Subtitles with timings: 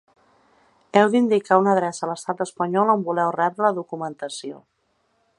[1.01, 4.63] Heu d’indicar una adreça a l’estat espanyol on voleu rebre la documentació.